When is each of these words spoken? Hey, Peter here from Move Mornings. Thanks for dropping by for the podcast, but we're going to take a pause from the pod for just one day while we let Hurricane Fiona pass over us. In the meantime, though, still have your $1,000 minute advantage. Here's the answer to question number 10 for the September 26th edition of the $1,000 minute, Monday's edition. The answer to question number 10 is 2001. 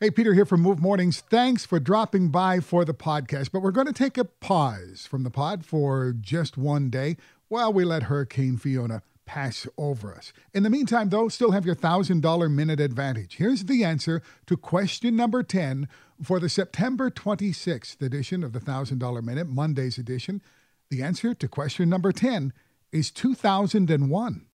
Hey, 0.00 0.12
Peter 0.12 0.32
here 0.32 0.46
from 0.46 0.60
Move 0.60 0.78
Mornings. 0.78 1.22
Thanks 1.28 1.66
for 1.66 1.80
dropping 1.80 2.28
by 2.28 2.60
for 2.60 2.84
the 2.84 2.94
podcast, 2.94 3.50
but 3.50 3.62
we're 3.62 3.72
going 3.72 3.88
to 3.88 3.92
take 3.92 4.16
a 4.16 4.24
pause 4.24 5.08
from 5.10 5.24
the 5.24 5.30
pod 5.30 5.66
for 5.66 6.14
just 6.20 6.56
one 6.56 6.88
day 6.88 7.16
while 7.48 7.72
we 7.72 7.84
let 7.84 8.04
Hurricane 8.04 8.58
Fiona 8.58 9.02
pass 9.26 9.66
over 9.76 10.14
us. 10.14 10.32
In 10.54 10.62
the 10.62 10.70
meantime, 10.70 11.08
though, 11.08 11.28
still 11.28 11.50
have 11.50 11.66
your 11.66 11.74
$1,000 11.74 12.48
minute 12.48 12.78
advantage. 12.78 13.38
Here's 13.38 13.64
the 13.64 13.82
answer 13.82 14.22
to 14.46 14.56
question 14.56 15.16
number 15.16 15.42
10 15.42 15.88
for 16.22 16.38
the 16.38 16.48
September 16.48 17.10
26th 17.10 18.00
edition 18.00 18.44
of 18.44 18.52
the 18.52 18.60
$1,000 18.60 19.24
minute, 19.24 19.48
Monday's 19.48 19.98
edition. 19.98 20.40
The 20.90 21.02
answer 21.02 21.34
to 21.34 21.48
question 21.48 21.88
number 21.88 22.12
10 22.12 22.52
is 22.92 23.10
2001. 23.10 24.46